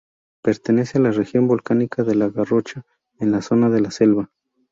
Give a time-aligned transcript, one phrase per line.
[0.41, 2.83] Pertenece a la Región volcánica de La Garrocha,
[3.19, 4.31] en la zona de La Selva.